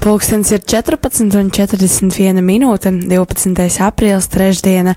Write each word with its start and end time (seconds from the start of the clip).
Pulkstenis 0.00 0.48
ir 0.56 0.62
14,41 0.64 2.40
minūte, 2.40 2.88
12. 3.04 3.66
aprīlis, 3.84 4.30
trešdiena, 4.32 4.94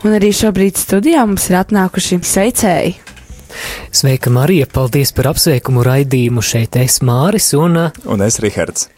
un 0.00 0.14
arī 0.16 0.30
šobrīd 0.32 0.78
studijā 0.80 1.26
mums 1.28 1.50
ir 1.50 1.58
atnākuši 1.58 2.16
sveicēji. 2.24 2.94
Sveika, 3.92 4.32
Marija! 4.32 4.64
Paldies 4.72 5.12
par 5.12 5.28
apsveikumu 5.34 5.84
raidījumu. 5.84 6.40
Šeit 6.40 6.80
es 6.80 7.02
Māris 7.04 7.50
un, 7.60 7.76
un 8.08 8.24
es 8.24 8.40
Rihards. 8.40 8.88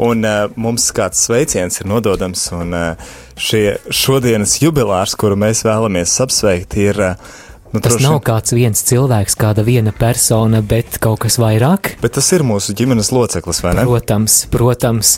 Un 0.00 0.24
uh, 0.24 0.46
mums 0.56 0.88
kāds 0.96 1.20
sveiciens 1.28 1.82
ir 1.82 1.90
nododams, 1.92 2.46
un 2.56 2.72
uh, 2.72 3.12
šie 3.36 3.76
šodienas 3.92 4.56
jubilārs, 4.64 5.12
kuru 5.20 5.36
mēs 5.44 5.60
vēlamies 5.68 6.16
apsveikt, 6.24 6.80
ir 6.80 7.04
uh, 7.04 7.36
Nu, 7.74 7.80
tas 7.82 7.96
droši... 7.96 8.04
nav 8.06 8.20
kāds 8.22 8.54
viens 8.54 8.84
cilvēks, 8.86 9.34
kāda 9.34 9.64
viena 9.66 9.90
persona, 9.90 10.60
bet 10.62 11.00
kaut 11.02 11.24
kas 11.24 11.40
vairāk. 11.42 11.96
Bet 12.04 12.14
tas 12.14 12.28
ir 12.36 12.44
mūsu 12.46 12.70
ģimenes 12.78 13.10
loceklis, 13.10 13.58
vai 13.64 13.72
ne? 13.74 13.82
Protams, 13.88 14.44
protams. 14.52 15.16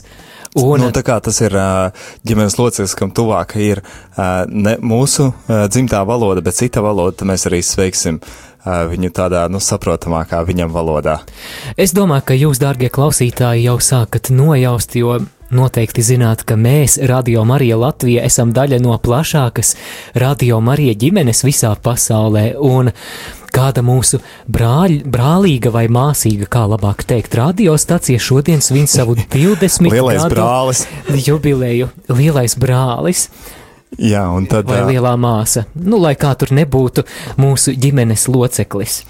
Un... 0.56 0.80
Nu, 0.80 0.88
tā 0.88 1.02
kā 1.04 1.18
tas 1.20 1.36
ir 1.44 1.52
ģimenes 2.24 2.56
loceklis, 2.56 2.96
kam 2.96 3.12
tuvāka 3.12 3.60
ir 3.60 3.82
ne 4.48 4.76
mūsu 4.80 5.28
dzimtā 5.68 6.00
valoda, 6.08 6.40
bet 6.40 6.56
cita 6.56 6.80
valoda, 6.80 7.18
tad 7.20 7.28
mēs 7.28 7.44
arī 7.50 7.60
sveiksim 7.60 8.22
viņu 8.64 9.12
tādā, 9.14 9.44
nu, 9.52 9.60
saprotamākā 9.60 10.40
viņam 10.48 10.72
valodā. 10.72 11.20
Es 11.76 11.92
domāju, 11.92 12.24
ka 12.30 12.40
jūs, 12.40 12.58
dārgie 12.64 12.88
klausītāji, 12.88 13.68
jau 13.68 13.76
sākat 13.84 14.32
nojaust, 14.32 14.96
jo 14.96 15.18
Noteikti 15.54 16.02
zināt, 16.02 16.40
ka 16.42 16.56
mēs, 16.58 16.96
Radio 17.06 17.44
Marija 17.46 17.76
Latvija, 17.78 18.24
esam 18.26 18.50
daļa 18.50 18.80
no 18.82 18.96
plašākas 18.98 19.76
Radio 20.18 20.58
Marija 20.58 20.96
ģimenes 20.98 21.44
visā 21.46 21.70
pasaulē, 21.78 22.56
un 22.58 22.90
kāda 23.54 23.84
mūsu 23.86 24.18
brāļ, 24.50 25.04
brālīga 25.06 25.70
vai 25.70 25.84
māsīga, 25.86 26.48
kā 26.50 26.64
labāk 26.66 27.04
teikt, 27.06 27.38
radiostacija 27.38 28.18
šodien 28.18 28.64
svin 28.64 28.90
savu 28.90 29.14
20 29.36 29.86
gadu 29.86 31.22
jubileju. 31.28 31.92
Lielais 32.10 32.58
brālis. 32.58 33.28
Jā, 33.99 34.23
un 34.31 34.47
tad. 34.47 34.69
Vai 34.69 34.85
lielā 34.93 35.11
māsa. 35.19 35.65
Nu, 35.75 35.99
lai 35.99 36.13
kā 36.15 36.31
tur 36.39 36.53
nebūtu 36.55 37.03
mūsu 37.41 37.73
ģimenes 37.75 38.23
loceklis. 38.31 39.01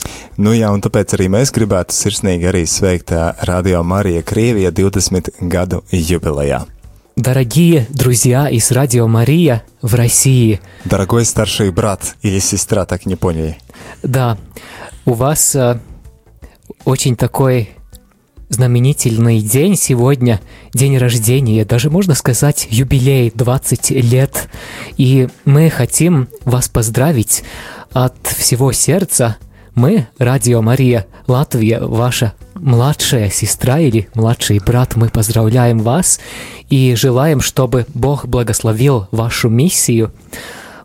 Nu 0.42 0.56
jā, 0.58 0.72
un 0.74 0.82
tāpēc 0.82 1.14
arī 1.16 1.30
mēs 1.30 1.54
gribētu 1.54 1.94
sirsnīgi 1.94 2.50
arī 2.50 2.66
sveikt 2.66 3.14
Radio 3.48 3.84
Marija 3.84 4.26
Krievija 4.26 4.72
20 4.72 5.36
gadu 5.42 5.84
юбилея. 5.92 6.66
Дорогие 7.16 7.86
друзья 7.90 8.50
из 8.50 8.72
Радио 8.72 9.08
Мария 9.08 9.64
в 9.82 9.94
России. 9.96 10.62
Дорогой 10.86 11.26
старший 11.26 11.70
брат 11.70 12.16
или 12.24 12.40
сестра, 12.40 12.86
так 12.86 13.06
не 13.06 13.16
поняли. 13.16 13.58
Да, 14.02 14.38
у 15.06 15.14
вас 15.14 15.54
э, 15.56 15.80
очень 16.86 17.16
такой 17.16 17.70
знаменательный 18.49 19.41
день 19.41 19.77
сегодня, 19.77 20.41
день 20.73 20.99
рождения, 20.99 21.65
даже 21.65 21.91
можно 21.91 22.15
сказать 22.15 22.69
юбилей 22.71 23.33
20 23.35 23.91
лет. 23.91 24.49
И 24.97 25.29
мы 25.45 25.71
хотим 25.71 26.29
вас 26.45 26.69
поздравить 26.69 27.43
от 27.93 28.15
всего 28.27 28.73
сердца. 28.73 29.37
Мы, 29.75 30.07
Радио 30.19 30.63
Мария 30.63 31.07
Латвия, 31.27 31.81
ваша 31.81 32.33
младшая 32.55 33.31
сестра 33.31 33.79
или 33.79 34.09
младший 34.15 34.59
брат, 34.59 34.97
мы 34.97 35.09
поздравляем 35.09 35.81
вас 35.81 36.21
и 36.71 36.95
желаем, 36.95 37.41
чтобы 37.41 37.87
Бог 37.93 38.27
благословил 38.27 39.09
вашу 39.11 39.49
миссию, 39.49 40.13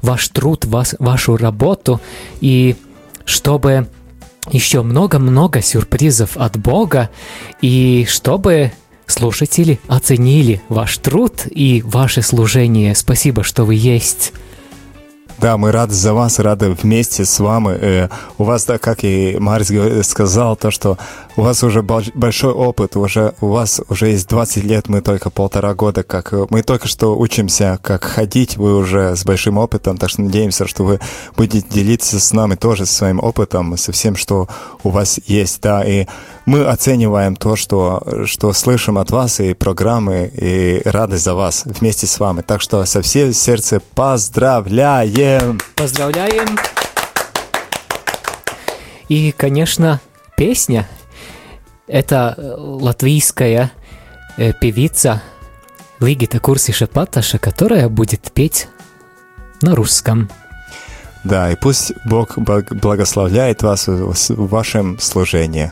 ваш 0.02 0.28
труд, 0.30 0.66
вас, 0.66 0.96
вашу 1.00 1.38
работу, 1.38 2.02
и 2.42 2.76
чтобы 3.24 3.88
еще 4.50 4.82
много-много 4.82 5.62
сюрпризов 5.62 6.38
от 6.38 6.58
Бога, 6.58 7.10
и 7.62 8.06
чтобы 8.10 8.72
слушатели 9.06 9.80
оценили 9.88 10.62
ваш 10.70 10.98
труд 10.98 11.44
и 11.50 11.84
ваше 11.86 12.22
служение. 12.22 12.96
Спасибо, 12.96 13.44
что 13.44 13.66
вы 13.66 13.76
есть. 13.76 14.34
Да, 15.42 15.58
мы 15.58 15.72
рады 15.72 15.96
за 15.96 16.14
вас, 16.14 16.38
рады 16.38 16.70
вместе 16.70 17.26
с 17.26 17.40
вами. 17.40 17.76
Э, 17.82 18.10
у 18.38 18.44
вас, 18.44 18.66
да, 18.66 18.78
как 18.78 19.04
и 19.04 19.38
Марис 19.40 20.08
сказал, 20.08 20.56
то, 20.56 20.70
что 20.70 21.00
у 21.36 21.42
вас 21.42 21.64
уже 21.64 21.82
большой 21.82 22.54
опыт, 22.54 22.96
уже 22.96 23.34
у 23.42 23.48
вас 23.48 23.82
уже 23.90 24.10
есть 24.10 24.30
20 24.30 24.64
лет, 24.64 24.88
мы 24.88 25.02
только 25.02 25.32
полтора 25.32 25.74
года, 25.74 26.04
как 26.04 26.32
мы 26.52 26.62
только 26.62 26.88
что 26.88 27.18
учимся, 27.18 27.80
как 27.82 28.04
ходить, 28.04 28.58
вы 28.58 28.76
уже 28.76 29.16
с 29.16 29.26
большим 29.26 29.58
опытом, 29.58 29.98
так 29.98 30.12
что 30.12 30.22
надеемся, 30.22 30.68
что 30.68 30.84
вы 30.84 31.00
будете 31.36 31.68
делиться 31.68 32.20
с 32.20 32.34
нами 32.34 32.54
тоже 32.54 32.86
своим 32.86 33.20
опытом, 33.20 33.78
со 33.78 33.92
всем, 33.92 34.16
что 34.18 34.48
у 34.84 34.90
вас 34.90 35.20
есть, 35.26 35.60
да, 35.62 35.84
и 35.84 36.06
мы 36.46 36.66
оцениваем 36.66 37.36
то, 37.36 37.56
что, 37.56 38.04
что 38.26 38.54
слышим 38.54 39.00
от 39.00 39.10
вас, 39.10 39.40
и 39.40 39.56
программы, 39.56 40.32
и 40.36 40.82
рады 40.86 41.18
за 41.18 41.34
вас 41.34 41.64
вместе 41.66 42.06
с 42.06 42.20
вами. 42.20 42.42
Так 42.42 42.62
что 42.62 42.86
со 42.86 43.02
всем 43.02 43.34
сердца 43.34 43.82
поздравляем! 43.96 45.31
Поздравляем! 45.76 46.58
И, 49.10 49.32
конечно, 49.32 50.00
песня. 50.38 50.88
Это 51.88 52.36
латвийская 52.38 53.72
э, 54.38 54.54
певица 54.54 55.22
Лигита 56.00 56.40
Курсиша 56.40 56.88
Паташа, 56.88 57.38
которая 57.38 57.90
будет 57.90 58.32
петь 58.32 58.70
на 59.62 59.76
русском. 59.76 60.30
Да, 61.24 61.52
и 61.52 61.56
пусть 61.56 61.92
Бог 62.06 62.38
благословляет 62.38 63.62
вас 63.62 63.88
в 63.88 64.48
вашем 64.48 64.98
служении. 65.00 65.72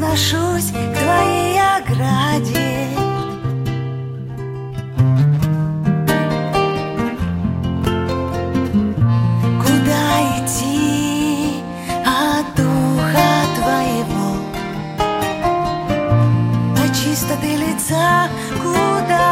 возношусь 0.00 0.70
к 0.70 0.98
твоей 0.98 1.60
ограде. 1.60 2.88
Куда 9.60 10.22
идти 10.38 11.62
от 12.04 12.46
духа 12.56 13.30
твоего? 13.56 14.28
От 16.82 16.92
чистоты 16.96 17.56
лица 17.56 18.28
куда 18.62 19.29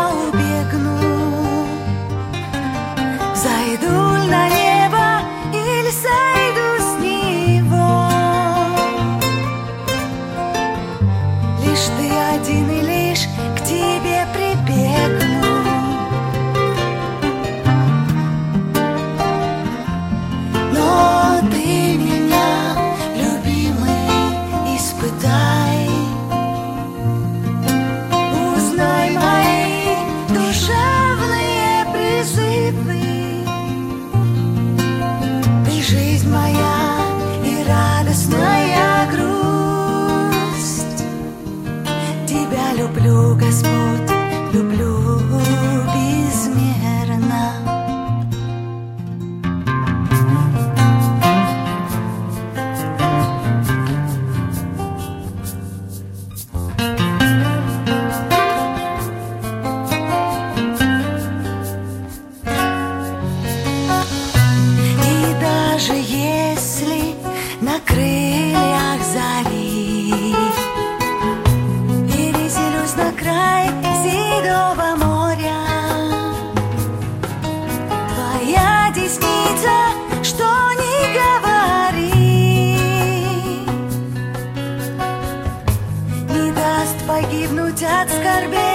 volverme. 88.38 88.67